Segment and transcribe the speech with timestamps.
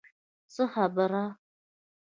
[0.53, 1.23] څه خبره.